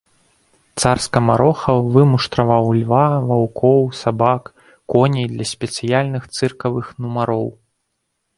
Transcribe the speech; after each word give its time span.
Цар 0.83 1.01
скамарохаў 1.05 1.77
вымуштраваў 1.97 2.65
льва, 2.79 3.01
ваўкоў, 3.33 3.79
сабак, 4.01 4.43
коней 4.95 5.27
для 5.35 5.45
спецыяльных 5.53 6.23
цыркавых 6.41 6.85
нумароў. 7.05 7.47